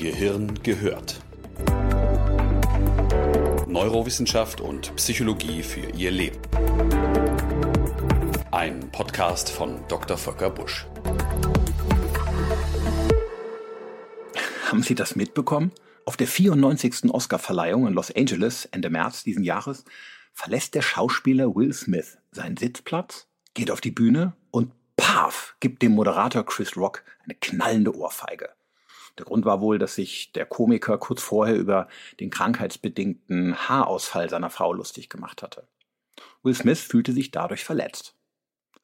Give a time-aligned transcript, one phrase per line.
[0.00, 1.20] Gehirn gehört.
[3.66, 6.40] Neurowissenschaft und Psychologie für Ihr Leben.
[8.50, 10.16] Ein Podcast von Dr.
[10.16, 10.86] Volker Busch.
[14.68, 15.70] Haben Sie das mitbekommen?
[16.06, 17.12] Auf der 94.
[17.12, 19.84] Oscarverleihung in Los Angeles Ende März diesen Jahres
[20.32, 25.92] verlässt der Schauspieler Will Smith seinen Sitzplatz, geht auf die Bühne und paf, gibt dem
[25.92, 28.48] Moderator Chris Rock eine knallende Ohrfeige.
[29.18, 31.88] Der Grund war wohl, dass sich der Komiker kurz vorher über
[32.20, 35.66] den krankheitsbedingten Haarausfall seiner Frau lustig gemacht hatte.
[36.42, 38.14] Will Smith fühlte sich dadurch verletzt.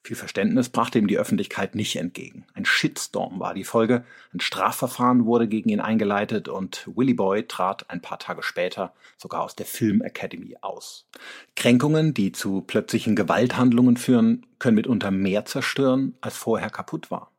[0.06, 2.46] Viel Verständnis brachte ihm die Öffentlichkeit nicht entgegen.
[2.54, 7.90] Ein Shitstorm war die Folge, ein Strafverfahren wurde gegen ihn eingeleitet und Willy Boy trat
[7.90, 11.08] ein paar Tage später sogar aus der Film Academy aus.
[11.56, 17.32] Kränkungen, die zu plötzlichen Gewalthandlungen führen, können mitunter mehr zerstören, als vorher kaputt war.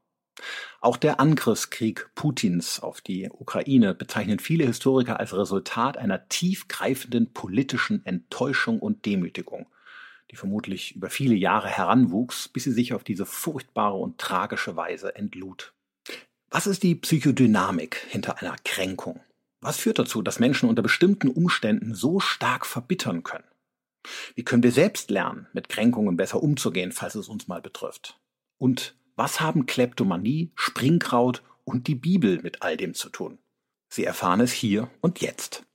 [0.81, 8.05] Auch der Angriffskrieg Putins auf die Ukraine bezeichnen viele Historiker als Resultat einer tiefgreifenden politischen
[8.05, 9.67] Enttäuschung und Demütigung
[10.31, 15.15] die vermutlich über viele Jahre heranwuchs, bis sie sich auf diese furchtbare und tragische Weise
[15.15, 15.73] entlud.
[16.49, 19.21] Was ist die Psychodynamik hinter einer Kränkung?
[19.61, 23.47] Was führt dazu, dass Menschen unter bestimmten Umständen so stark verbittern können?
[24.35, 28.19] Wie können wir selbst lernen, mit Kränkungen besser umzugehen, falls es uns mal betrifft?
[28.57, 33.39] Und was haben Kleptomanie, Springkraut und die Bibel mit all dem zu tun?
[33.89, 35.65] Sie erfahren es hier und jetzt.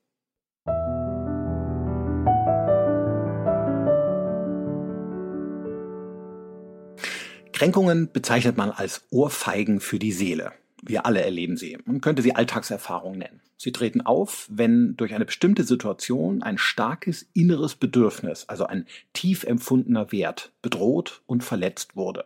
[7.52, 10.52] Kränkungen bezeichnet man als Ohrfeigen für die Seele.
[10.80, 11.78] Wir alle erleben sie.
[11.84, 13.40] Man könnte sie Alltagserfahrung nennen.
[13.56, 19.44] Sie treten auf, wenn durch eine bestimmte Situation ein starkes inneres Bedürfnis, also ein tief
[19.44, 22.24] empfundener Wert, bedroht und verletzt wurde.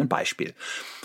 [0.00, 0.54] Ein Beispiel.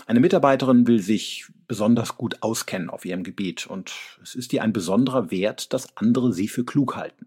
[0.06, 4.72] Eine Mitarbeiterin will sich besonders gut auskennen auf ihrem Gebiet und es ist ihr ein
[4.72, 7.26] besonderer Wert, dass andere sie für klug halten.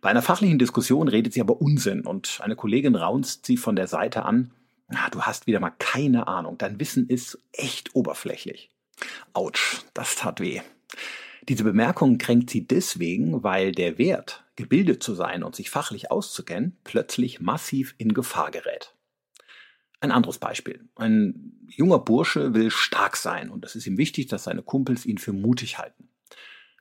[0.00, 3.88] Bei einer fachlichen Diskussion redet sie aber Unsinn und eine Kollegin raunzt sie von der
[3.88, 4.52] Seite an,
[4.90, 6.56] Ah, du hast wieder mal keine Ahnung.
[6.56, 8.70] Dein Wissen ist echt oberflächlich.
[9.34, 10.60] Autsch, das tat weh.
[11.48, 16.76] Diese Bemerkung kränkt sie deswegen, weil der Wert, gebildet zu sein und sich fachlich auszukennen,
[16.84, 18.94] plötzlich massiv in Gefahr gerät.
[20.00, 20.88] Ein anderes Beispiel.
[20.94, 25.18] Ein junger Bursche will stark sein und es ist ihm wichtig, dass seine Kumpels ihn
[25.18, 26.08] für mutig halten.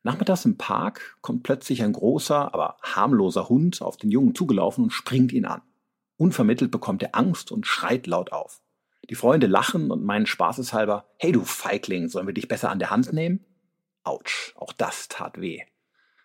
[0.04, 4.92] Nachmittags im Park kommt plötzlich ein großer, aber harmloser Hund auf den Jungen zugelaufen und
[4.92, 5.62] springt ihn an.
[6.18, 8.62] Unvermittelt bekommt er Angst und schreit laut auf.
[9.10, 12.90] Die Freunde lachen und meinen spaßeshalber, hey du Feigling, sollen wir dich besser an der
[12.92, 13.46] Hand nehmen?
[14.04, 15.62] Autsch, auch das tat weh.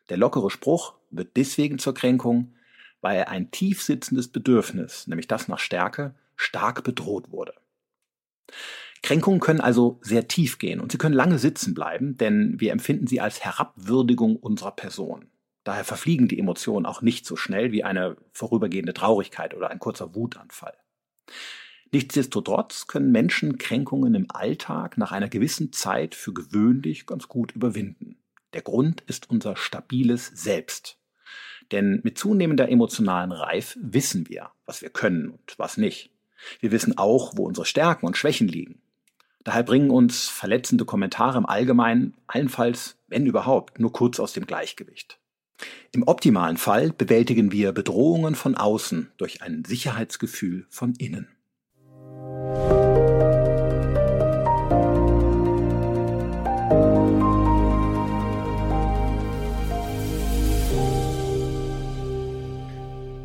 [0.09, 2.55] Der lockere Spruch wird deswegen zur Kränkung,
[3.01, 7.55] weil ein tief sitzendes Bedürfnis, nämlich das nach Stärke, stark bedroht wurde.
[9.03, 13.07] Kränkungen können also sehr tief gehen und sie können lange sitzen bleiben, denn wir empfinden
[13.07, 15.27] sie als Herabwürdigung unserer Person.
[15.65, 20.15] Daher verfliegen die Emotionen auch nicht so schnell wie eine vorübergehende Traurigkeit oder ein kurzer
[20.15, 20.77] Wutanfall.
[21.93, 28.17] Nichtsdestotrotz können Menschen Kränkungen im Alltag nach einer gewissen Zeit für gewöhnlich ganz gut überwinden.
[28.55, 30.99] Der Grund ist unser stabiles Selbst.
[31.71, 36.12] Denn mit zunehmender emotionalen Reif wissen wir, was wir können und was nicht.
[36.61, 38.81] Wir wissen auch, wo unsere Stärken und Schwächen liegen.
[39.45, 45.19] Daher bringen uns verletzende Kommentare im Allgemeinen allenfalls, wenn überhaupt, nur kurz aus dem Gleichgewicht.
[45.93, 51.29] Im optimalen Fall bewältigen wir Bedrohungen von außen durch ein Sicherheitsgefühl von innen.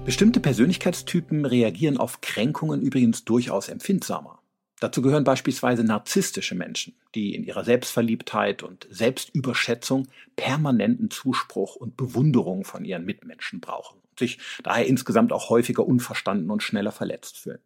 [0.07, 4.41] Bestimmte Persönlichkeitstypen reagieren auf Kränkungen übrigens durchaus empfindsamer.
[4.79, 10.07] Dazu gehören beispielsweise narzisstische Menschen, die in ihrer Selbstverliebtheit und Selbstüberschätzung
[10.37, 16.51] permanenten Zuspruch und Bewunderung von ihren Mitmenschen brauchen und sich daher insgesamt auch häufiger unverstanden
[16.51, 17.59] und schneller verletzt fühlen.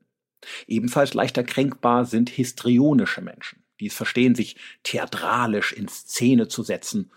[0.66, 7.12] Ebenfalls leichter kränkbar sind histrionische Menschen, die es verstehen, sich theatralisch in Szene zu setzen,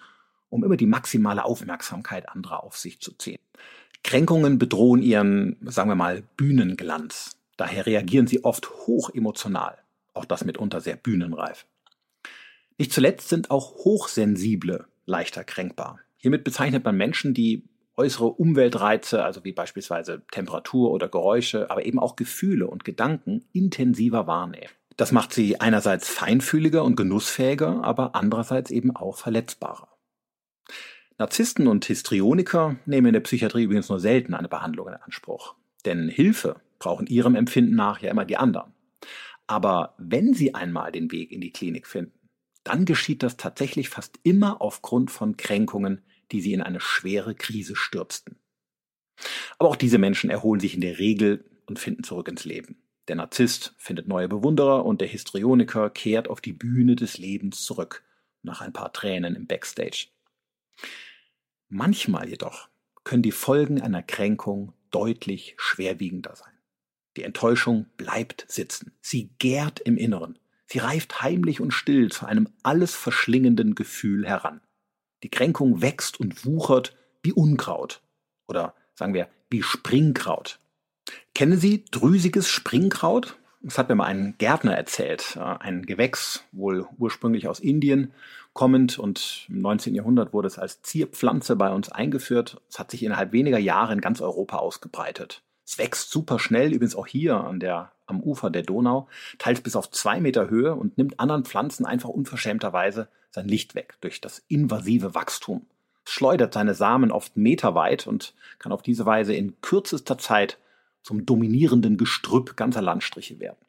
[0.50, 3.41] um immer die maximale Aufmerksamkeit anderer auf sich zu ziehen.
[4.05, 7.33] Kränkungen bedrohen ihren, sagen wir mal, Bühnenglanz.
[7.56, 9.79] Daher reagieren sie oft hoch emotional
[10.15, 11.67] auch das mitunter sehr bühnenreif.
[12.79, 15.99] Nicht zuletzt sind auch Hochsensible leichter kränkbar.
[16.17, 17.65] Hiermit bezeichnet man Menschen, die
[17.97, 24.27] äußere Umweltreize, also wie beispielsweise Temperatur oder Geräusche, aber eben auch Gefühle und Gedanken intensiver
[24.27, 24.71] wahrnehmen.
[24.97, 29.89] Das macht sie einerseits feinfühliger und genussfähiger, aber andererseits eben auch verletzbarer.
[31.19, 35.55] Narzissten und Histrioniker nehmen in der Psychiatrie übrigens nur selten eine Behandlung in Anspruch.
[35.84, 38.72] Denn Hilfe brauchen ihrem Empfinden nach ja immer die anderen.
[39.46, 42.19] Aber wenn Sie einmal den Weg in die Klinik finden,
[42.64, 46.02] dann geschieht das tatsächlich fast immer aufgrund von Kränkungen,
[46.32, 48.37] die sie in eine schwere Krise stürzten.
[49.58, 52.82] Aber auch diese Menschen erholen sich in der Regel und finden zurück ins Leben.
[53.06, 58.02] Der Narzisst findet neue Bewunderer und der Histrioniker kehrt auf die Bühne des Lebens zurück,
[58.43, 60.08] nach ein paar Tränen im Backstage.
[61.69, 62.69] Manchmal jedoch
[63.05, 66.53] können die Folgen einer Kränkung deutlich schwerwiegender sein.
[67.17, 68.93] Die Enttäuschung bleibt sitzen.
[69.00, 70.38] Sie gärt im Inneren.
[70.67, 74.61] Sie reift heimlich und still zu einem alles verschlingenden Gefühl heran.
[75.23, 78.03] Die Kränkung wächst und wuchert wie Unkraut.
[78.49, 80.59] Oder sagen wir, wie Springkraut.
[81.35, 83.37] Kennen Sie drüsiges Springkraut?
[83.66, 85.38] Das hat mir mal ein Gärtner erzählt.
[85.38, 88.12] Ein Gewächs, wohl ursprünglich aus Indien
[88.52, 89.94] kommend und im 19.
[89.94, 92.61] Jahrhundert wurde es als Zierpflanze bei uns eingeführt.
[92.69, 95.43] Es hat sich innerhalb weniger Jahre in ganz Europa ausgebreitet.
[95.66, 99.08] Es wächst super schnell, übrigens auch hier an der, am Ufer der Donau,
[99.38, 103.94] teils bis auf zwei Meter Höhe und nimmt anderen Pflanzen einfach unverschämterweise sein Licht weg
[104.02, 105.64] durch das invasive Wachstum.
[106.05, 110.58] Es schleudert seine Samen oft meterweit und kann auf diese Weise in kürzester Zeit
[111.05, 113.65] zum dominierenden Gestrüpp ganzer Landstriche werden.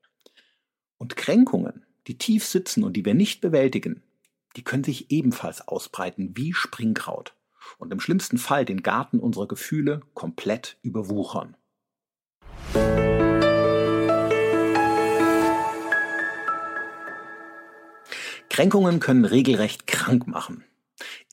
[0.98, 4.02] Und Kränkungen, die tief sitzen und die wir nicht bewältigen,
[4.56, 7.36] die können sich ebenfalls ausbreiten wie Springkraut
[7.78, 11.58] und im schlimmsten Fall den Garten unserer Gefühle komplett überwuchern.
[18.50, 20.64] Kränkungen können regelrecht krank machen.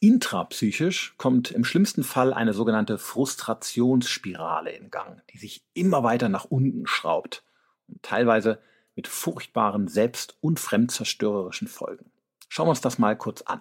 [0.03, 6.45] Intrapsychisch kommt im schlimmsten Fall eine sogenannte Frustrationsspirale in Gang, die sich immer weiter nach
[6.45, 7.45] unten schraubt
[7.87, 8.59] und teilweise
[8.97, 12.11] mit furchtbaren selbst- und fremdzerstörerischen Folgen.
[12.49, 13.61] Schauen wir uns das mal kurz an.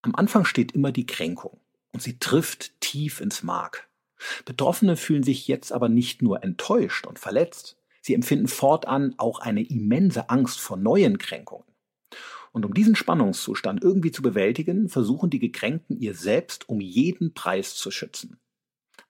[0.00, 1.60] Am Anfang steht immer die Kränkung
[1.92, 3.90] und sie trifft tief ins Mark.
[4.46, 9.62] Betroffene fühlen sich jetzt aber nicht nur enttäuscht und verletzt, sie empfinden fortan auch eine
[9.62, 11.66] immense Angst vor neuen Kränkungen.
[12.56, 17.74] Und um diesen Spannungszustand irgendwie zu bewältigen, versuchen die Gekränkten ihr selbst um jeden Preis
[17.74, 18.40] zu schützen.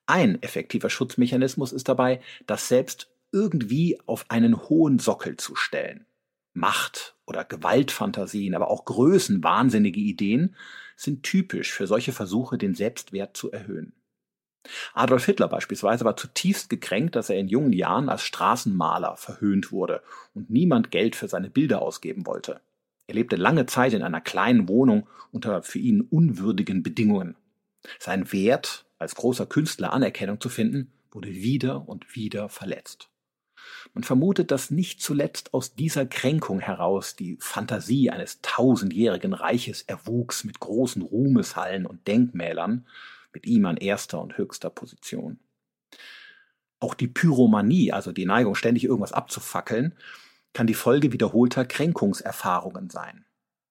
[0.05, 6.05] Ein effektiver Schutzmechanismus ist dabei, das Selbst irgendwie auf einen hohen Sockel zu stellen.
[6.51, 10.53] Macht oder Gewaltfantasien, aber auch größenwahnsinnige Ideen
[10.97, 13.93] sind typisch für solche Versuche, den Selbstwert zu erhöhen.
[14.93, 20.03] Adolf Hitler beispielsweise war zutiefst gekränkt, dass er in jungen Jahren als Straßenmaler verhöhnt wurde
[20.33, 22.59] und niemand Geld für seine Bilder ausgeben wollte.
[23.07, 27.35] Er lebte lange Zeit in einer kleinen Wohnung unter für ihn unwürdigen Bedingungen.
[27.99, 33.09] Sein Wert, als großer Künstler Anerkennung zu finden, wurde wieder und wieder verletzt.
[33.93, 40.43] Man vermutet, dass nicht zuletzt aus dieser Kränkung heraus die Fantasie eines tausendjährigen Reiches erwuchs
[40.43, 42.85] mit großen Ruhmeshallen und Denkmälern,
[43.33, 45.39] mit ihm an erster und höchster Position.
[46.79, 49.95] Auch die Pyromanie, also die Neigung, ständig irgendwas abzufackeln,
[50.57, 53.25] kann die Folge wiederholter Kränkungserfahrungen sein.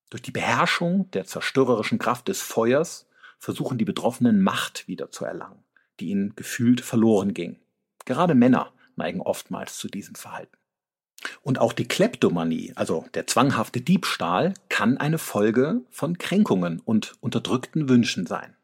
[0.09, 3.09] Durch die Beherrschung der zerstörerischen Kraft des Feuers
[3.41, 5.65] versuchen die Betroffenen Macht wieder zu erlangen,
[5.99, 7.59] die ihnen gefühlt verloren ging.
[8.05, 10.57] Gerade Männer neigen oftmals zu diesem Verhalten.
[11.43, 17.89] Und auch die Kleptomanie, also der zwanghafte Diebstahl, kann eine Folge von Kränkungen und unterdrückten
[17.89, 18.55] Wünschen sein.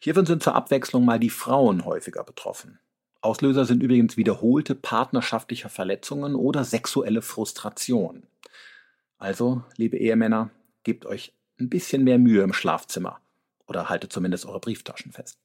[0.00, 2.80] Hiervon sind zur Abwechslung mal die Frauen häufiger betroffen.
[3.22, 8.22] Auslöser sind übrigens wiederholte partnerschaftliche Verletzungen oder sexuelle Frustration.
[9.18, 10.50] Also, liebe Ehemänner,
[10.82, 13.20] gebt euch ein bisschen mehr Mühe im Schlafzimmer
[13.66, 15.38] oder haltet zumindest eure Brieftaschen fest.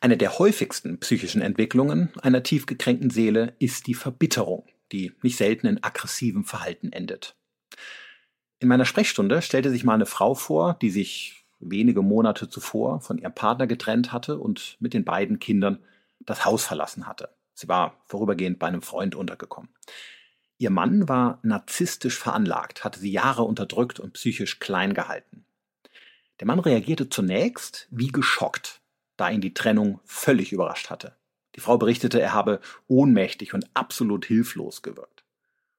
[0.00, 5.66] Eine der häufigsten psychischen Entwicklungen einer tief gekränkten Seele ist die Verbitterung, die nicht selten
[5.66, 7.36] in aggressivem Verhalten endet.
[8.60, 13.18] In meiner Sprechstunde stellte sich mal eine Frau vor, die sich wenige Monate zuvor von
[13.18, 15.78] ihrem Partner getrennt hatte und mit den beiden Kindern
[16.20, 17.30] das Haus verlassen hatte.
[17.54, 19.70] Sie war vorübergehend bei einem Freund untergekommen.
[20.58, 25.44] Ihr Mann war narzisstisch veranlagt, hatte sie Jahre unterdrückt und psychisch klein gehalten.
[26.38, 28.80] Der Mann reagierte zunächst wie geschockt,
[29.16, 31.16] da ihn die Trennung völlig überrascht hatte.
[31.54, 35.24] Die Frau berichtete, er habe ohnmächtig und absolut hilflos gewirkt.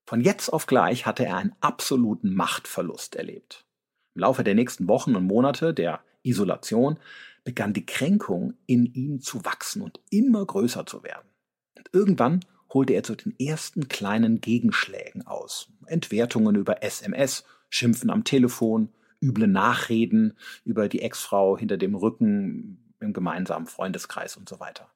[0.06, 3.66] Von jetzt auf gleich hatte er einen absoluten Machtverlust erlebt.
[4.14, 7.00] Im Laufe der nächsten Wochen und Monate der Isolation
[7.44, 11.28] begann die Kränkung in ihm zu wachsen und immer größer zu werden.
[11.78, 15.70] Und irgendwann holte er zu den ersten kleinen Gegenschlägen aus.
[15.88, 18.90] Entwertungen über SMS, Schimpfen am Telefon,
[19.22, 24.90] üble Nachreden über die Ex-Frau hinter dem Rücken im gemeinsamen Freundeskreis und so weiter.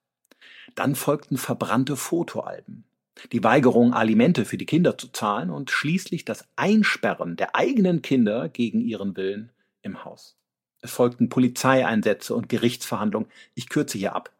[0.75, 2.86] Dann folgten verbrannte Fotoalben,
[3.32, 8.50] die Weigerung, Alimente für die Kinder zu zahlen und schließlich das Einsperren der eigenen Kinder
[8.50, 10.38] gegen ihren Willen im Haus.
[10.82, 13.29] Es folgten Polizeieinsätze und Gerichtsverhandlungen.
[13.53, 14.32] Ich kürze hier ab.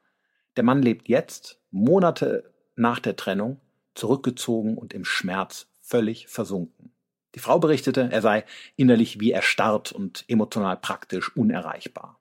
[0.56, 3.60] Der Mann lebt jetzt, Monate nach der Trennung,
[3.96, 6.92] zurückgezogen und im Schmerz völlig versunken.
[7.36, 8.46] Die Frau berichtete, er sei
[8.78, 12.20] innerlich wie erstarrt und emotional praktisch unerreichbar.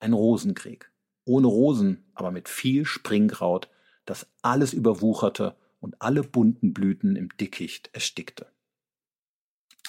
[0.00, 0.90] Ein Rosenkrieg.
[1.24, 3.68] Ohne Rosen, aber mit viel Springkraut,
[4.06, 8.46] das alles überwucherte und alle bunten Blüten im Dickicht erstickte.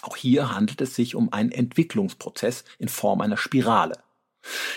[0.02, 3.98] Auch hier handelt es sich um einen Entwicklungsprozess in Form einer Spirale.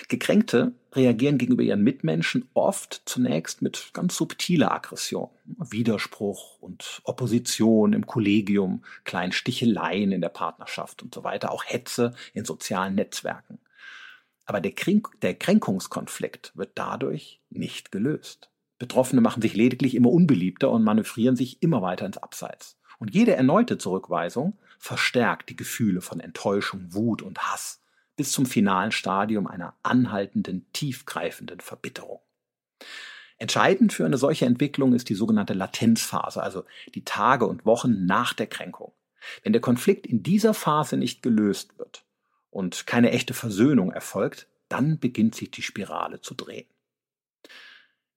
[0.09, 5.31] Gekränkte reagieren gegenüber ihren Mitmenschen oft zunächst mit ganz subtiler Aggression.
[5.45, 12.15] Widerspruch und Opposition im Kollegium, kleinen Sticheleien in der Partnerschaft und so weiter, auch Hetze
[12.35, 13.59] in sozialen Netzwerken.
[14.47, 18.51] Aber der, Kränk der Kränkungskonflikt wird dadurch nicht gelöst.
[18.79, 22.77] Betroffene machen sich lediglich immer unbeliebter und manövrieren sich immer weiter ins Abseits.
[22.99, 27.81] Und jede erneute Zurückweisung verstärkt die Gefühle von Enttäuschung, Wut und Hass
[28.17, 32.21] bis zum finalen Stadium einer anhaltenden, tiefgreifenden Verbitterung.
[33.39, 36.65] Entscheidend für eine solche Entwicklung ist die sogenannte Latenzphase, also
[36.95, 38.93] die Tage und Wochen nach der Kränkung.
[39.43, 42.05] Wenn der Konflikt in dieser Phase nicht gelöst wird
[42.51, 46.67] und keine echte Versöhnung erfolgt, dann beginnt sich die Spirale zu drehen.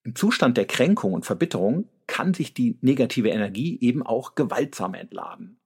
[0.04, 5.57] Im Zustand der Kränkung und Verbitterung kann sich die negative Energie eben auch gewaltsam entladen.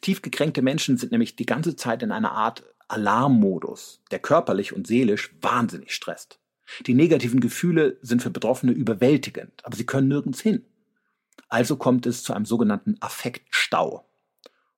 [0.00, 4.86] Tief gekränkte Menschen sind nämlich die ganze Zeit in einer Art Alarmmodus, der körperlich und
[4.86, 6.40] seelisch wahnsinnig stresst.
[6.86, 10.64] Die negativen Gefühle sind für Betroffene überwältigend, aber sie können nirgends hin.
[11.48, 14.08] Also kommt es zu einem sogenannten Affektstau.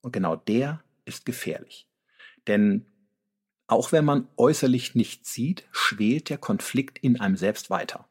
[0.01, 1.89] Und genau der ist gefährlich.
[2.47, 2.87] Denn
[3.67, 8.09] auch wenn man äußerlich nichts sieht, schwelt der Konflikt in einem selbst weiter.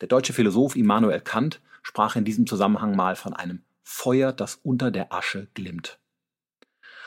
[0.00, 4.90] Der deutsche Philosoph Immanuel Kant sprach in diesem Zusammenhang mal von einem Feuer, das unter
[4.90, 6.00] der Asche glimmt.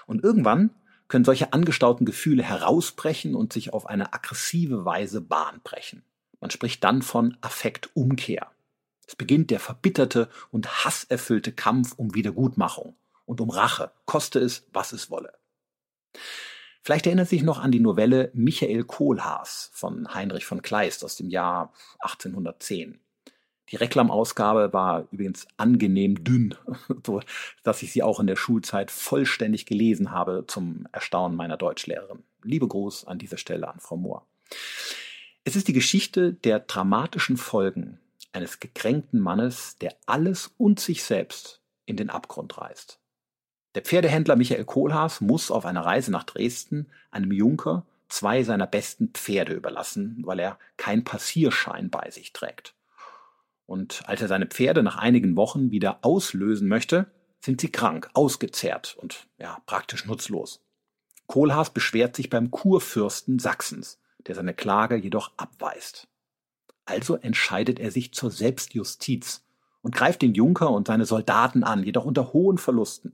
[0.10, 0.72] Und irgendwann
[1.08, 6.04] können solche angestauten Gefühle herausbrechen und sich auf eine aggressive Weise Bahn brechen.
[6.40, 8.50] Man spricht dann von Affektumkehr.
[9.06, 14.94] Es beginnt der verbitterte und hasserfüllte Kampf um Wiedergutmachung und um Rache, koste es, was
[14.94, 15.34] es wolle.
[16.82, 21.30] Vielleicht erinnert sich noch an die Novelle Michael Kohlhaas von Heinrich von Kleist aus dem
[21.30, 23.00] Jahr 1810.
[23.72, 26.56] Die Reklamausgabe war übrigens angenehm dünn,
[27.06, 27.22] so
[27.64, 32.24] dass ich sie auch in der Schulzeit vollständig gelesen habe zum Erstaunen meiner Deutschlehrerin.
[32.44, 34.26] Liebe Gruß an dieser Stelle an Frau Mohr.
[35.44, 38.00] Es ist die Geschichte der dramatischen Folgen
[38.34, 43.00] eines gekränkten Mannes, der alles und sich selbst in den Abgrund reißt.
[43.76, 49.10] Der Pferdehändler Michael Kohlhaas muss auf einer Reise nach Dresden einem Junker zwei seiner besten
[49.10, 52.74] Pferde überlassen, weil er kein Passierschein bei sich trägt.
[53.70, 57.06] Und als er seine Pferde nach einigen Wochen wieder auslösen möchte,
[57.40, 60.66] sind sie krank, ausgezehrt und ja, praktisch nutzlos.
[61.28, 66.08] Kohlhaas beschwert sich beim Kurfürsten Sachsens, der seine Klage jedoch abweist.
[66.86, 69.46] Also entscheidet er sich zur Selbstjustiz
[69.84, 73.14] und greift den Junker und seine Soldaten an, jedoch unter hohen Verlusten.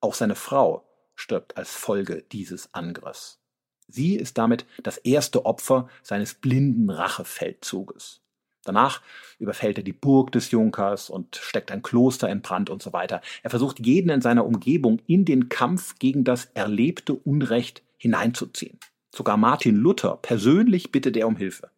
[0.00, 3.38] Auch seine Frau stirbt als Folge dieses Angriffs.
[3.86, 8.22] Sie ist damit das erste Opfer seines blinden Rachefeldzuges.
[8.64, 9.00] Danach
[9.38, 13.22] überfällt er die Burg des Junkers und steckt ein Kloster in Brand und so weiter.
[13.42, 18.78] Er versucht jeden in seiner Umgebung in den Kampf gegen das erlebte Unrecht hineinzuziehen.
[19.14, 21.70] Sogar Martin Luther persönlich bittet er um Hilfe.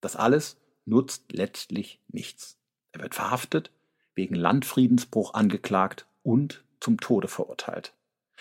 [0.00, 2.58] Das alles nutzt letztlich nichts.
[2.92, 3.70] Er wird verhaftet,
[4.14, 7.94] wegen Landfriedensbruch angeklagt und zum Tode verurteilt.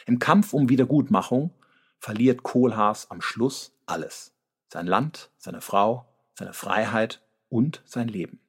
[0.05, 1.51] Im Kampf um Wiedergutmachung
[1.99, 4.33] verliert Kohlhaas am Schluss alles.
[4.69, 8.39] Sein Land, seine Frau, seine Freiheit und sein Leben.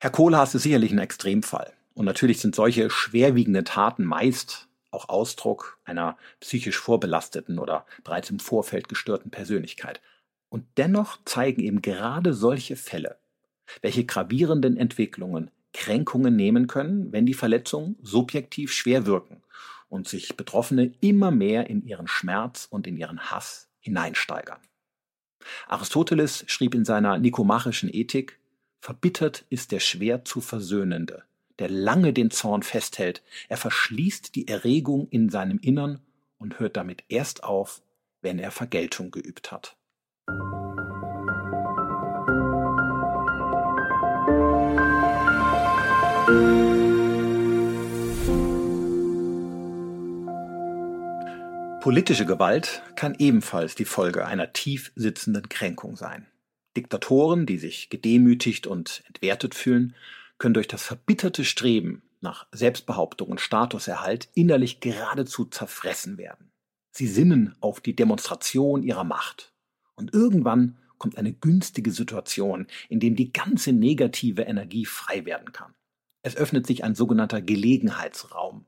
[0.00, 1.72] Herr Kohlhaas ist sicherlich ein Extremfall.
[1.94, 8.38] Und natürlich sind solche schwerwiegende Taten meist auch Ausdruck einer psychisch vorbelasteten oder bereits im
[8.38, 10.00] Vorfeld gestörten Persönlichkeit.
[10.48, 13.18] Und dennoch zeigen eben gerade solche Fälle,
[13.82, 19.42] welche gravierenden Entwicklungen Kränkungen nehmen können, wenn die Verletzungen subjektiv schwer wirken
[19.88, 24.60] und sich Betroffene immer mehr in ihren Schmerz und in ihren Hass hineinsteigern.
[25.66, 28.38] Aristoteles schrieb in seiner Nikomachischen Ethik,
[28.80, 31.24] verbittert ist der schwer zu Versöhnende,
[31.58, 36.00] der lange den Zorn festhält, er verschließt die Erregung in seinem Innern
[36.38, 37.82] und hört damit erst auf,
[38.22, 39.76] wenn er Vergeltung geübt hat.
[51.88, 56.26] Politische Gewalt kann ebenfalls die Folge einer tief sitzenden Kränkung sein.
[56.76, 59.94] Diktatoren, die sich gedemütigt und entwertet fühlen,
[60.36, 66.50] können durch das verbitterte Streben nach Selbstbehauptung und Statuserhalt innerlich geradezu zerfressen werden.
[66.90, 69.54] Sie sinnen auf die Demonstration ihrer Macht.
[69.94, 75.72] Und irgendwann kommt eine günstige Situation, in dem die ganze negative Energie frei werden kann.
[76.20, 78.66] Es öffnet sich ein sogenannter Gelegenheitsraum.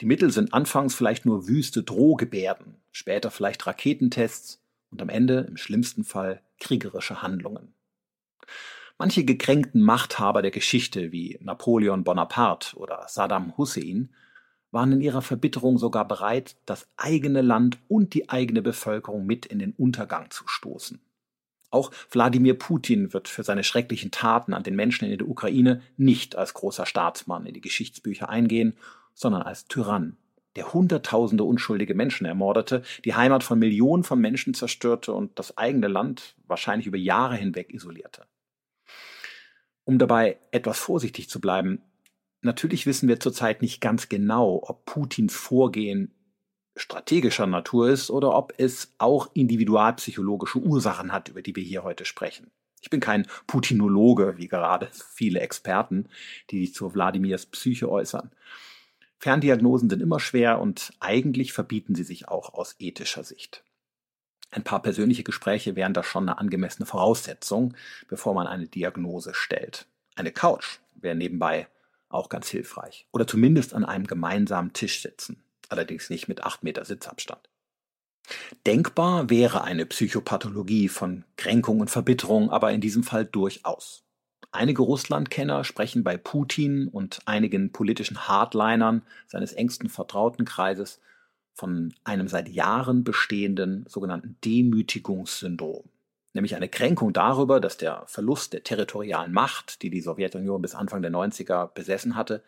[0.00, 5.56] Die Mittel sind anfangs vielleicht nur wüste Drohgebärden, später vielleicht Raketentests und am Ende im
[5.56, 7.74] schlimmsten Fall kriegerische Handlungen.
[8.98, 14.10] Manche gekränkten Machthaber der Geschichte wie Napoleon Bonaparte oder Saddam Hussein
[14.70, 19.58] waren in ihrer Verbitterung sogar bereit, das eigene Land und die eigene Bevölkerung mit in
[19.58, 21.00] den Untergang zu stoßen.
[21.70, 26.36] Auch Wladimir Putin wird für seine schrecklichen Taten an den Menschen in der Ukraine nicht
[26.36, 28.74] als großer Staatsmann in die Geschichtsbücher eingehen
[29.16, 30.16] sondern als Tyrann,
[30.54, 35.88] der Hunderttausende unschuldige Menschen ermordete, die Heimat von Millionen von Menschen zerstörte und das eigene
[35.88, 38.26] Land wahrscheinlich über Jahre hinweg isolierte.
[39.84, 41.82] Um dabei etwas vorsichtig zu bleiben,
[42.42, 46.12] natürlich wissen wir zurzeit nicht ganz genau, ob Putins Vorgehen
[46.76, 52.04] strategischer Natur ist oder ob es auch individualpsychologische Ursachen hat, über die wir hier heute
[52.04, 52.50] sprechen.
[52.82, 56.08] Ich bin kein Putinologe, wie gerade viele Experten,
[56.50, 58.30] die sich zu Wladimirs Psyche äußern.
[59.18, 63.64] Ferndiagnosen sind immer schwer und eigentlich verbieten sie sich auch aus ethischer Sicht.
[64.50, 67.74] Ein paar persönliche Gespräche wären da schon eine angemessene Voraussetzung,
[68.08, 69.86] bevor man eine Diagnose stellt.
[70.14, 71.68] Eine Couch wäre nebenbei
[72.08, 73.06] auch ganz hilfreich.
[73.12, 75.42] Oder zumindest an einem gemeinsamen Tisch sitzen.
[75.68, 77.48] Allerdings nicht mit acht Meter Sitzabstand.
[78.66, 84.05] Denkbar wäre eine Psychopathologie von Kränkung und Verbitterung, aber in diesem Fall durchaus.
[84.56, 90.98] Einige Russlandkenner sprechen bei Putin und einigen politischen Hardlinern seines engsten Vertrautenkreises
[91.52, 95.84] von einem seit Jahren bestehenden sogenannten Demütigungssyndrom,
[96.32, 101.02] nämlich eine Kränkung darüber, dass der Verlust der territorialen Macht, die die Sowjetunion bis Anfang
[101.02, 102.42] der 90er besessen hatte,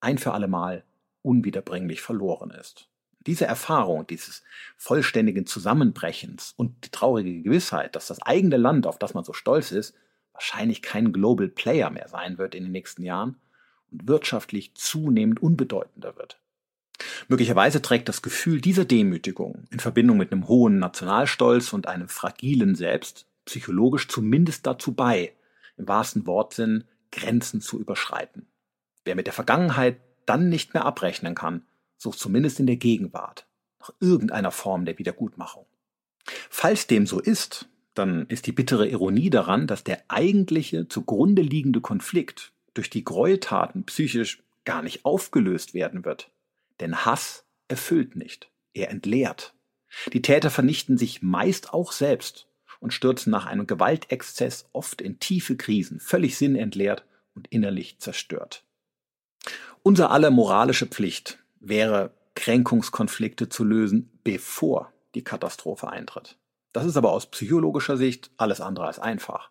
[0.00, 0.84] ein für allemal
[1.22, 2.86] unwiederbringlich verloren ist.
[3.26, 4.44] Diese Erfahrung dieses
[4.76, 9.72] vollständigen Zusammenbrechens und die traurige Gewissheit, dass das eigene Land, auf das man so stolz
[9.72, 9.96] ist,
[10.40, 13.36] wahrscheinlich kein Global Player mehr sein wird in den nächsten Jahren
[13.90, 16.40] und wirtschaftlich zunehmend unbedeutender wird.
[17.28, 22.74] Möglicherweise trägt das Gefühl dieser Demütigung in Verbindung mit einem hohen Nationalstolz und einem fragilen
[22.74, 25.34] Selbst psychologisch zumindest dazu bei,
[25.76, 28.46] im wahrsten Wortsinn Grenzen zu überschreiten.
[29.04, 31.66] Wer mit der Vergangenheit dann nicht mehr abrechnen kann,
[31.98, 33.46] sucht zumindest in der Gegenwart
[33.78, 35.66] nach irgendeiner Form der Wiedergutmachung.
[36.48, 37.68] Falls dem so ist,
[38.00, 43.84] dann ist die bittere Ironie daran, dass der eigentliche zugrunde liegende Konflikt durch die Gräueltaten
[43.84, 46.30] psychisch gar nicht aufgelöst werden wird.
[46.80, 49.52] Denn Hass erfüllt nicht, er entleert.
[50.12, 55.56] Die Täter vernichten sich meist auch selbst und stürzen nach einem Gewaltexzess oft in tiefe
[55.56, 58.64] Krisen, völlig sinnentleert und innerlich zerstört.
[59.82, 66.38] Unser aller moralische Pflicht wäre, Kränkungskonflikte zu lösen, bevor die Katastrophe eintritt.
[66.72, 69.50] Das ist aber aus psychologischer Sicht alles andere als einfach.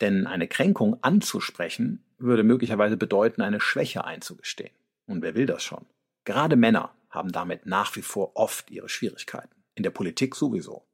[0.00, 4.74] Denn eine Kränkung anzusprechen würde möglicherweise bedeuten, eine Schwäche einzugestehen.
[5.06, 5.84] Und wer will das schon?
[6.24, 9.54] Gerade Männer haben damit nach wie vor oft ihre Schwierigkeiten.
[9.74, 10.84] In der Politik sowieso.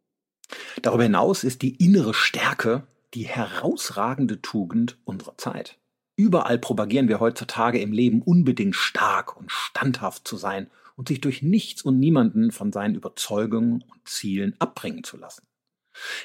[0.82, 5.78] Darüber hinaus ist die innere Stärke die herausragende Tugend unserer Zeit.
[6.16, 11.42] Überall propagieren wir heutzutage im Leben unbedingt stark und standhaft zu sein und sich durch
[11.42, 15.46] nichts und niemanden von seinen Überzeugungen und Zielen abbringen zu lassen.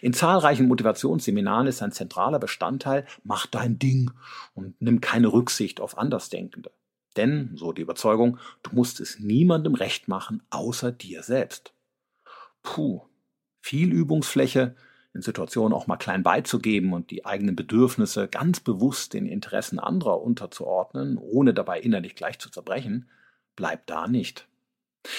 [0.01, 4.11] In zahlreichen Motivationsseminaren ist ein zentraler Bestandteil, mach dein Ding
[4.53, 6.71] und nimm keine Rücksicht auf Andersdenkende.
[7.15, 11.73] Denn, so die Überzeugung, du musst es niemandem recht machen, außer dir selbst.
[12.61, 13.01] Puh,
[13.61, 14.75] viel Übungsfläche,
[15.13, 20.21] in Situationen auch mal klein beizugeben und die eigenen Bedürfnisse ganz bewusst den Interessen anderer
[20.21, 23.09] unterzuordnen, ohne dabei innerlich gleich zu zerbrechen,
[23.55, 24.47] bleibt da nicht.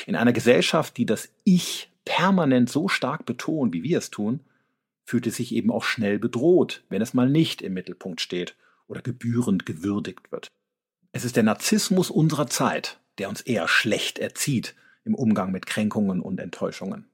[0.06, 4.40] In einer Gesellschaft, die das Ich permanent so stark betont, wie wir es tun,
[5.04, 9.02] fühlt es sich eben auch schnell bedroht, wenn es mal nicht im Mittelpunkt steht oder
[9.02, 10.50] gebührend gewürdigt wird.
[11.12, 16.20] Es ist der Narzissmus unserer Zeit, der uns eher schlecht erzieht im Umgang mit Kränkungen
[16.20, 17.06] und Enttäuschungen.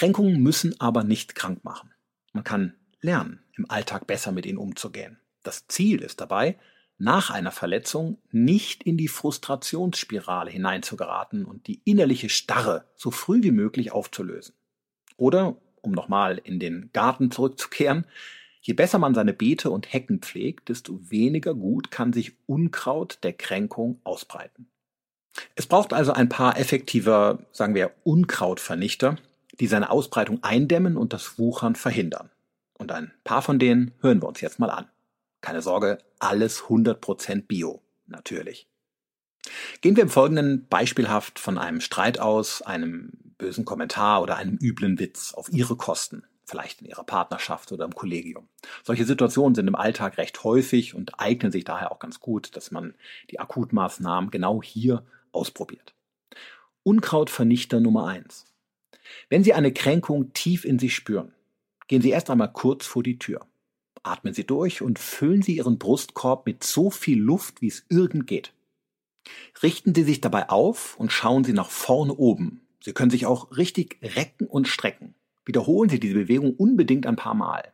[0.00, 1.92] Kränkungen müssen aber nicht krank machen.
[2.32, 5.20] Man kann lernen, im Alltag besser mit ihnen umzugehen.
[5.42, 6.56] Das Ziel ist dabei,
[6.96, 13.50] nach einer Verletzung nicht in die Frustrationsspirale hineinzugeraten und die innerliche Starre so früh wie
[13.50, 14.54] möglich aufzulösen.
[15.18, 18.06] Oder, um nochmal in den Garten zurückzukehren,
[18.62, 23.34] je besser man seine Beete und Hecken pflegt, desto weniger gut kann sich Unkraut der
[23.34, 24.70] Kränkung ausbreiten.
[25.56, 29.18] Es braucht also ein paar effektiver, sagen wir, Unkrautvernichter,
[29.58, 32.30] die seine Ausbreitung eindämmen und das Wuchern verhindern.
[32.78, 34.88] Und ein paar von denen hören wir uns jetzt mal an.
[35.40, 38.68] Keine Sorge, alles 100% Bio, natürlich.
[39.80, 44.98] Gehen wir im Folgenden beispielhaft von einem Streit aus, einem bösen Kommentar oder einem üblen
[44.98, 48.48] Witz auf Ihre Kosten, vielleicht in Ihrer Partnerschaft oder im Kollegium.
[48.84, 52.70] Solche Situationen sind im Alltag recht häufig und eignen sich daher auch ganz gut, dass
[52.70, 52.94] man
[53.30, 55.94] die Akutmaßnahmen genau hier ausprobiert.
[56.82, 58.46] Unkrautvernichter Nummer eins:
[59.28, 61.32] Wenn Sie eine Kränkung tief in sich spüren,
[61.88, 63.46] gehen Sie erst einmal kurz vor die Tür.
[64.02, 68.26] Atmen Sie durch und füllen Sie Ihren Brustkorb mit so viel Luft, wie es irgend
[68.26, 68.52] geht.
[69.62, 72.62] Richten Sie sich dabei auf und schauen Sie nach vorne oben.
[72.82, 75.14] Sie können sich auch richtig recken und strecken.
[75.44, 77.72] Wiederholen Sie diese Bewegung unbedingt ein paar Mal.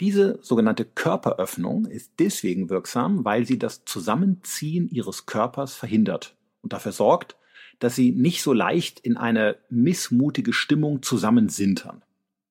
[0.00, 6.92] Diese sogenannte Körperöffnung ist deswegen wirksam, weil sie das Zusammenziehen Ihres Körpers verhindert und dafür
[6.92, 7.36] sorgt,
[7.78, 12.02] dass Sie nicht so leicht in eine missmutige Stimmung zusammensintern.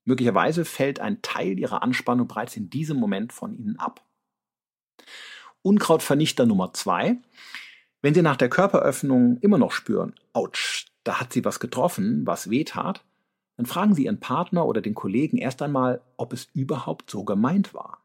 [0.05, 4.05] Möglicherweise fällt ein Teil Ihrer Anspannung bereits in diesem Moment von Ihnen ab.
[5.61, 7.17] Unkrautvernichter Nummer zwei
[8.01, 12.49] wenn Sie nach der Körperöffnung immer noch spüren, ouch, da hat sie was getroffen, was
[12.49, 13.03] weh tat,
[13.55, 17.73] dann fragen Sie Ihren Partner oder den Kollegen erst einmal, ob es überhaupt so gemeint
[17.73, 18.03] war.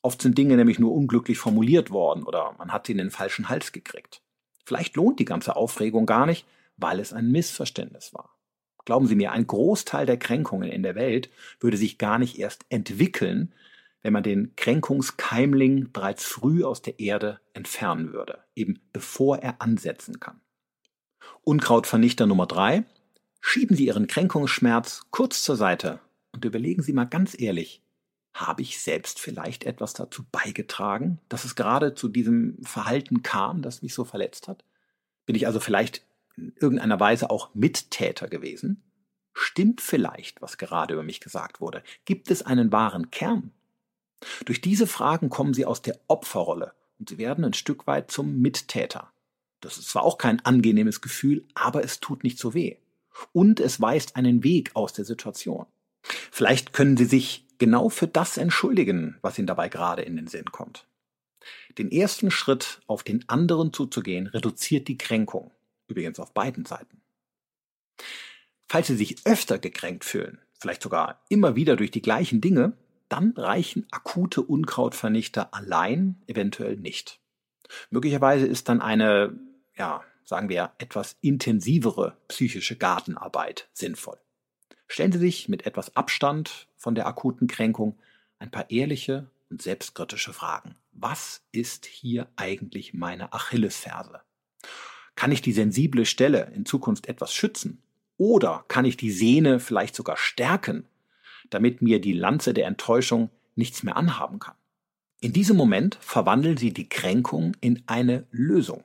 [0.00, 3.48] Oft sind Dinge nämlich nur unglücklich formuliert worden oder man hat sie in den falschen
[3.48, 4.22] Hals gekriegt.
[4.64, 6.46] Vielleicht lohnt die ganze Aufregung gar nicht,
[6.82, 8.36] weil es ein Missverständnis war.
[8.84, 12.64] Glauben Sie mir, ein Großteil der Kränkungen in der Welt würde sich gar nicht erst
[12.68, 13.54] entwickeln,
[14.02, 20.18] wenn man den Kränkungskeimling bereits früh aus der Erde entfernen würde, eben bevor er ansetzen
[20.18, 20.40] kann.
[21.42, 22.84] Unkrautvernichter Nummer drei.
[23.40, 26.00] Schieben Sie Ihren Kränkungsschmerz kurz zur Seite
[26.32, 27.82] und überlegen Sie mal ganz ehrlich,
[28.34, 33.82] habe ich selbst vielleicht etwas dazu beigetragen, dass es gerade zu diesem Verhalten kam, das
[33.82, 34.64] mich so verletzt hat?
[35.26, 36.04] Bin ich also vielleicht
[36.36, 38.82] irgendeiner Weise auch Mittäter gewesen?
[39.34, 41.82] Stimmt vielleicht, was gerade über mich gesagt wurde?
[42.04, 43.52] Gibt es einen wahren Kern?
[44.44, 48.40] Durch diese Fragen kommen sie aus der Opferrolle und sie werden ein Stück weit zum
[48.40, 49.12] Mittäter.
[49.60, 52.76] Das ist zwar auch kein angenehmes Gefühl, aber es tut nicht so weh.
[53.32, 55.66] Und es weist einen Weg aus der Situation.
[56.02, 60.46] Vielleicht können Sie sich genau für das entschuldigen, was Ihnen dabei gerade in den Sinn
[60.46, 60.86] kommt.
[61.78, 65.52] Den ersten Schritt auf den anderen zuzugehen, reduziert die Kränkung.
[65.92, 67.02] Übrigens auf beiden Seiten.
[68.66, 72.72] Falls Sie sich öfter gekränkt fühlen, vielleicht sogar immer wieder durch die gleichen Dinge,
[73.10, 77.20] dann reichen akute Unkrautvernichter allein eventuell nicht.
[77.90, 79.38] Möglicherweise ist dann eine,
[79.76, 84.18] ja, sagen wir, etwas intensivere psychische Gartenarbeit sinnvoll.
[84.88, 87.98] Stellen Sie sich mit etwas Abstand von der akuten Kränkung
[88.38, 90.76] ein paar ehrliche und selbstkritische Fragen.
[90.92, 94.22] Was ist hier eigentlich meine Achillesferse?
[95.14, 97.82] Kann ich die sensible Stelle in Zukunft etwas schützen?
[98.16, 100.86] Oder kann ich die Sehne vielleicht sogar stärken
[101.52, 104.54] damit mir die Lanze der Enttäuschung nichts mehr anhaben kann.
[105.20, 108.84] In diesem Moment verwandeln sie die Kränkung in eine Lösung.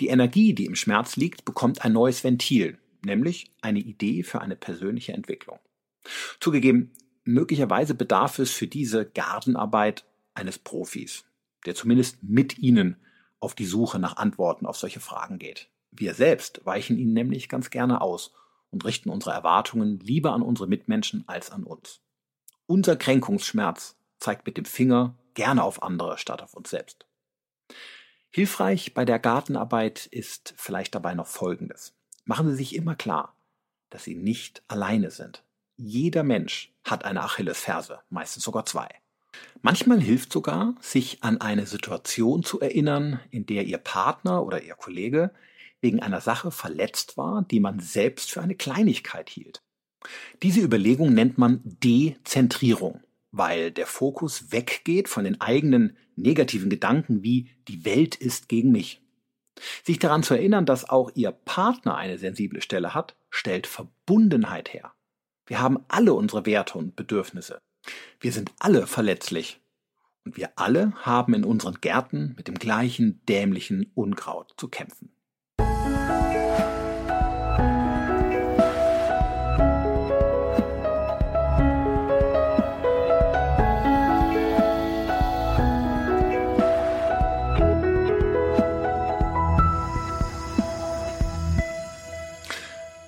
[0.00, 4.56] Die Energie, die im Schmerz liegt, bekommt ein neues Ventil, nämlich eine Idee für eine
[4.56, 5.58] persönliche Entwicklung.
[6.40, 6.92] Zugegeben,
[7.24, 11.24] möglicherweise bedarf es für diese Gartenarbeit eines Profis,
[11.64, 12.96] der zumindest mit Ihnen
[13.42, 15.68] auf die Suche nach Antworten auf solche Fragen geht.
[15.90, 18.32] Wir selbst weichen ihnen nämlich ganz gerne aus
[18.70, 22.00] und richten unsere Erwartungen lieber an unsere Mitmenschen als an uns.
[22.66, 27.04] Unser Kränkungsschmerz zeigt mit dem Finger gerne auf andere statt auf uns selbst.
[28.30, 31.94] Hilfreich bei der Gartenarbeit ist vielleicht dabei noch Folgendes.
[32.24, 33.36] Machen Sie sich immer klar,
[33.90, 35.42] dass Sie nicht alleine sind.
[35.76, 38.88] Jeder Mensch hat eine Achillesferse, meistens sogar zwei.
[39.60, 44.74] Manchmal hilft sogar, sich an eine Situation zu erinnern, in der Ihr Partner oder Ihr
[44.74, 45.30] Kollege
[45.80, 49.62] wegen einer Sache verletzt war, die man selbst für eine Kleinigkeit hielt.
[50.42, 57.50] Diese Überlegung nennt man Dezentrierung, weil der Fokus weggeht von den eigenen negativen Gedanken wie
[57.68, 59.00] die Welt ist gegen mich.
[59.84, 64.92] Sich daran zu erinnern, dass auch Ihr Partner eine sensible Stelle hat, stellt Verbundenheit her.
[65.46, 67.60] Wir haben alle unsere Werte und Bedürfnisse.
[68.20, 69.60] Wir sind alle verletzlich.
[70.24, 75.10] Und wir alle haben in unseren Gärten mit dem gleichen dämlichen Unkraut zu kämpfen.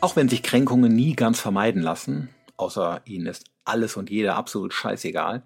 [0.01, 4.73] Auch wenn sich Kränkungen nie ganz vermeiden lassen, außer ihnen ist alles und jeder absolut
[4.73, 5.43] scheißegal,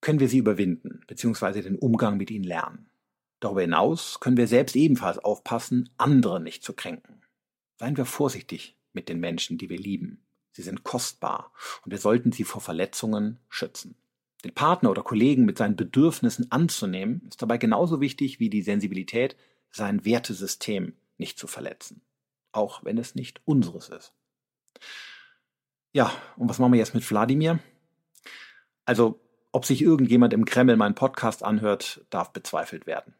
[0.00, 1.62] können wir sie überwinden bzw.
[1.62, 2.90] den Umgang mit ihnen lernen.
[3.40, 7.22] Darüber hinaus können wir selbst ebenfalls aufpassen, andere nicht zu kränken.
[7.78, 10.24] Seien wir vorsichtig mit den Menschen, die wir lieben.
[10.52, 11.52] Sie sind kostbar
[11.84, 13.96] und wir sollten sie vor Verletzungen schützen.
[14.44, 19.36] Den Partner oder Kollegen mit seinen Bedürfnissen anzunehmen, ist dabei genauso wichtig wie die Sensibilität
[19.70, 22.02] sein Wertesystem nicht zu verletzen,
[22.50, 24.12] auch wenn es nicht unseres ist.
[25.92, 27.58] Ja, und was machen wir jetzt mit Wladimir?
[28.86, 29.20] Also,
[29.52, 33.14] ob sich irgendjemand im Kreml meinen Podcast anhört, darf bezweifelt werden.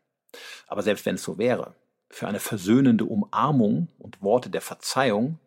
[0.66, 1.74] Aber selbst wenn es so wäre,
[2.08, 5.38] für eine versöhnende Umarmung und Worte der Verzeihung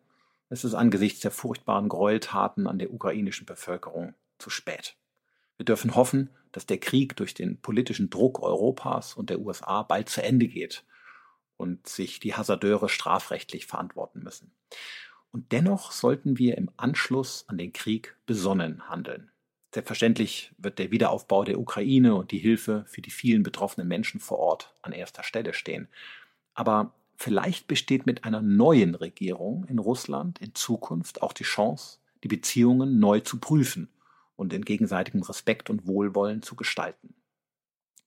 [0.50, 4.96] ist es angesichts der furchtbaren Gräueltaten an der ukrainischen Bevölkerung zu spät.
[5.56, 10.08] Wir dürfen hoffen, dass der Krieg durch den politischen Druck Europas und der USA bald
[10.08, 10.84] zu Ende geht
[11.56, 14.52] und sich die Hasardeure strafrechtlich verantworten müssen.
[15.36, 19.30] Und dennoch sollten wir im Anschluss an den Krieg besonnen handeln.
[19.74, 24.38] Selbstverständlich wird der Wiederaufbau der Ukraine und die Hilfe für die vielen betroffenen Menschen vor
[24.38, 25.88] Ort an erster Stelle stehen.
[26.54, 32.28] Aber vielleicht besteht mit einer neuen Regierung in Russland in Zukunft auch die Chance, die
[32.28, 33.90] Beziehungen neu zu prüfen
[34.36, 37.12] und in gegenseitigem Respekt und Wohlwollen zu gestalten.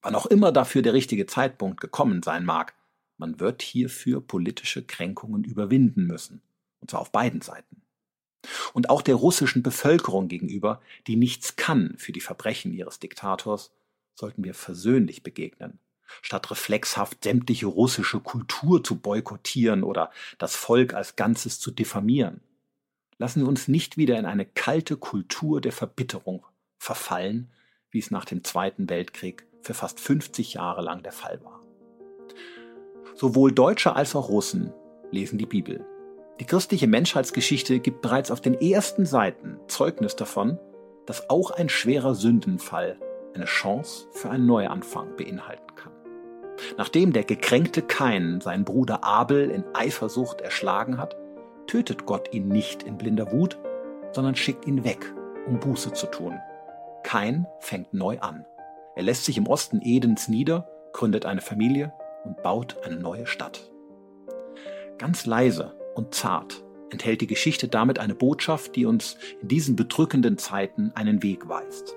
[0.02, 2.74] Wann auch immer dafür der richtige Zeitpunkt gekommen sein mag,
[3.18, 6.42] man wird hierfür politische Kränkungen überwinden müssen,
[6.82, 7.82] und zwar auf beiden Seiten.
[8.74, 13.72] Und auch der russischen Bevölkerung gegenüber, die nichts kann für die Verbrechen ihres Diktators,
[14.16, 15.80] sollten wir versöhnlich begegnen,
[16.22, 22.42] statt reflexhaft sämtliche russische Kultur zu boykottieren oder das Volk als Ganzes zu diffamieren.
[23.18, 26.46] Lassen wir uns nicht wieder in eine kalte Kultur der Verbitterung
[26.78, 27.52] verfallen,
[27.92, 31.62] wie es nach dem Zweiten Weltkrieg für fast 50 Jahre lang der Fall war.
[33.16, 34.72] Sowohl Deutsche als auch Russen
[35.12, 35.86] lesen die Bibel.
[36.40, 40.58] Die christliche Menschheitsgeschichte gibt bereits auf den ersten Seiten Zeugnis davon,
[41.06, 42.98] dass auch ein schwerer Sündenfall
[43.34, 45.92] eine Chance für einen Neuanfang beinhalten kann.
[46.78, 51.18] Nachdem der gekränkte Kain seinen Bruder Abel in Eifersucht erschlagen hat,
[51.68, 53.60] tötet Gott ihn nicht in blinder Wut,
[54.14, 55.14] sondern schickt ihn weg,
[55.46, 56.40] um Buße zu tun.
[57.04, 58.46] Kain fängt neu an.
[58.96, 63.70] Er lässt sich im Osten Edens nieder, gründet eine Familie und baut eine neue Stadt.
[64.98, 70.38] Ganz leise und zart enthält die Geschichte damit eine Botschaft, die uns in diesen bedrückenden
[70.38, 71.96] Zeiten einen Weg weist.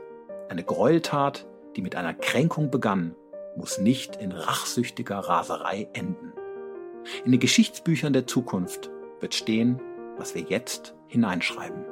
[0.49, 3.15] Eine Gräueltat, die mit einer Kränkung begann,
[3.57, 6.33] muss nicht in rachsüchtiger Raserei enden.
[7.25, 9.81] In den Geschichtsbüchern der Zukunft wird stehen,
[10.19, 11.92] was wir jetzt hineinschreiben.